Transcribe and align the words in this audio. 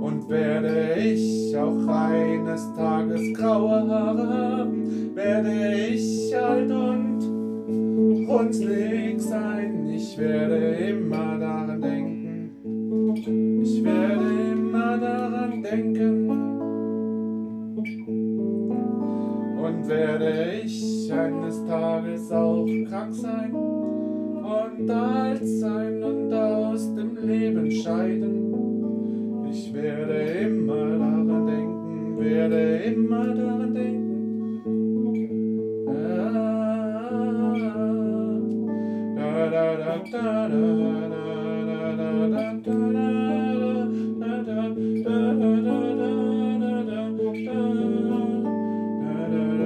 Und 0.00 0.28
werde 0.30 0.94
ich 0.98 1.54
auch 1.54 1.86
eines 1.86 2.72
Tages 2.74 3.34
graue 3.34 3.86
Haare 3.88 4.26
haben, 4.26 5.14
werde 5.14 5.74
ich 5.90 6.34
alt 6.34 6.70
und 6.70 8.26
runzlig 8.26 9.20
sein. 9.20 9.90
Ich 9.94 10.16
werde 10.16 10.56
immer 10.76 11.38
daran 11.38 11.82
denken, 11.82 13.62
ich 13.62 13.84
werde 13.84 14.52
immer 14.52 14.96
daran 14.96 15.62
denken. 15.62 16.30
Und 19.62 19.88
werde 19.88 20.62
ich 20.64 20.95
eines 21.10 21.64
Tages 21.66 22.30
auch 22.32 22.66
krank 22.88 23.14
sein 23.14 23.54
und 23.54 24.90
alt 24.90 25.46
sein 25.46 26.02
und 26.02 26.32
aus 26.32 26.94
dem 26.94 27.16
Leben 27.16 27.70
scheiden. 27.70 29.46
Ich 29.50 29.72
werde 29.74 30.14
immer 30.14 30.86
daran 30.98 31.46
denken, 31.46 32.18
werde 32.18 32.76
immer 32.84 33.34
daran 33.34 33.74
denken. 33.74 34.62
Ah, 39.18 39.50
da, 39.50 39.76
da, 39.76 39.98
da, 40.10 40.48
da, 40.48 41.08
da. 41.08 41.25